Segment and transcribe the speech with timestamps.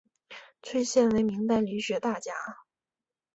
[0.63, 2.33] 崔铣为明代理学大家。